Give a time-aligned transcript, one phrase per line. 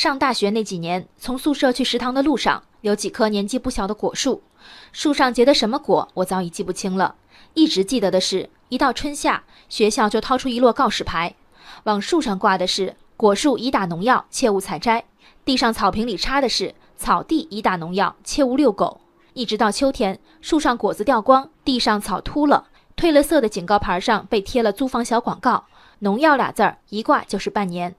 [0.00, 4.42] 上大学那几年，从宿舍去食堂的路上，有几棵年纪不小的果树，
[4.92, 7.16] 树上结的什么果，我早已记不清了。
[7.52, 11.34] 一直记得的是，一到春夏，学校就掏出一摞告示牌，
[11.84, 15.02] 往树上挂的是“果树已打农药，切勿采摘”；
[15.44, 19.02] 地上草坪里插的是“草地已打农药，切勿遛狗”。
[19.34, 25.66] 一直到秋天，树上果子掉光，地上草秃了，褪了色的警告牌上被贴了租房小广告
[26.00, 27.94] ，“农药”俩字儿一挂就是半年。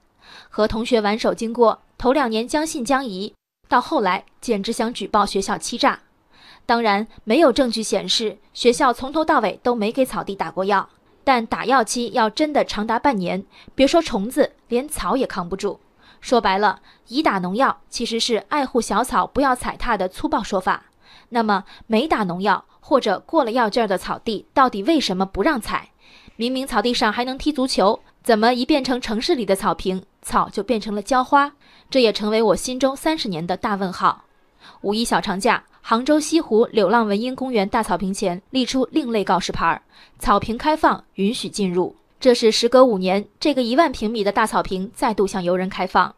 [0.48, 1.80] 和同学玩手经过。
[2.02, 3.32] 头两年将信将疑，
[3.68, 6.00] 到后来简直想举报学校欺诈。
[6.66, 10.88] 当然，没有证据显示学校从头到尾都没给草地打过药，
[11.22, 13.44] 但打药期要真的长达半年，
[13.76, 15.78] 别说虫子，连草也扛不住。
[16.20, 20.86] 说白了，以打农药其实是爱护小草不要踩踏的粗暴说法。
[21.28, 25.90] 那么，没打农药或者过了药劲儿的草地，到底为什么不让踩？
[26.34, 31.52] 明明草地上还能踢足球，怎么一变成城市里的草坪，草就变成了浇花？
[31.90, 34.24] 这也成为我心中三十年的大问号。
[34.82, 39.82] 五一小长假，杭州西湖柳浪闻莺公园大草坪前立出另类告示牌：
[40.20, 41.96] 草坪开放，允许进入。
[42.20, 46.14] 这是时隔五年，这个一万平米的大草坪再度向游人开放。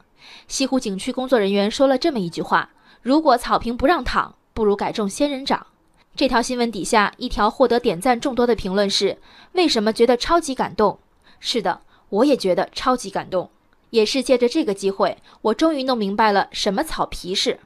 [0.47, 2.69] 西湖景区工作人员说了这么一句话
[3.01, 5.67] ：“如果草坪不让躺，不如改种仙人掌。”
[6.15, 9.17] 这条新闻底下一条获得点赞众多的评论是
[9.53, 10.99] ：“为什么觉得超级感动？”
[11.41, 11.81] 是的，
[12.15, 13.51] 我也觉得超级感动。
[13.91, 17.61] 也是借着这个机会，我终于弄明白了什么草皮是。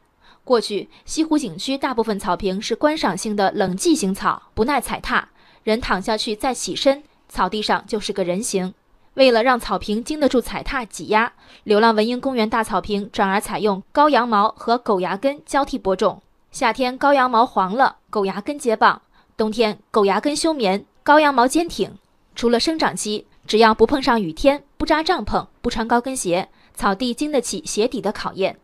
[0.45, 5.29] 过去西湖景区大部分草坪是观赏性的冷季型草，不耐踩踏，
[5.63, 8.73] 人躺下去再起身，草地上就是个人形。
[9.15, 11.33] 为了让草坪经得住踩踏挤压，
[11.65, 16.23] 流浪文英公园大草坪转而采用羔羊毛和狗牙根交替播种。
[16.51, 19.01] 夏天羔羊毛黄了，狗牙根结棒；
[19.37, 21.97] 冬天狗牙根休眠，羔羊毛坚挺。
[22.35, 23.27] 除了生长期。
[23.49, 28.59] 只要不碰上雨天，不扎帐篷，不穿高跟鞋，草地经得起鞋底的考验。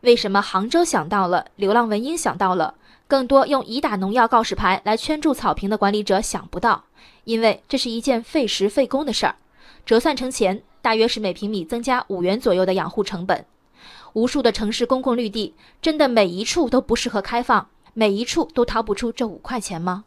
[0.00, 2.74] 为什么杭州想到了，流浪文英想到了，
[3.06, 6.86] 更多用乙打农药告示牌来圈住草坪的管理者想不到？
[7.22, 9.36] 因为这是一件费时费工的事儿，
[9.84, 13.46] 折算成钱，大约是每平米增加五元左右的养护成本。
[14.14, 20.02] 无数的城市公共绿地，真的每一处都不适合开放，每一处都掏不出这五块钱吗？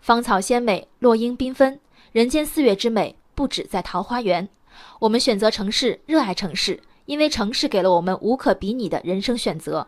[0.00, 1.78] 芳草鲜美，落英缤纷，
[2.10, 3.14] 人间四月之美。
[3.40, 4.46] 不止在桃花源，
[4.98, 9.86] 我们选择城市，热爱城市，因为城市给了我们无可比拟的人生选择。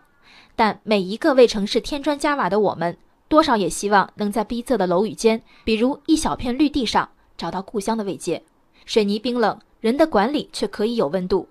[0.56, 2.96] 但每一个为城市添砖加瓦的我们，
[3.28, 8.42] 多少也希望能在逼仄的楼宇间，比如一小片绿地上，找到故乡的慰藉。
[8.86, 11.46] 水泥冰冷，人的管理却可以有温度。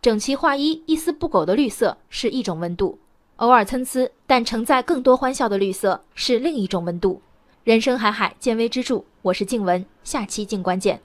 [0.00, 2.96] 整齐划一、一丝不苟的绿色是一种温度，
[3.38, 7.20] 偶尔参差但承载更多欢笑的绿色是另一种温度。
[7.64, 9.02] 人生海海，见微知著。
[9.22, 11.00] 我是静文，下期静观见。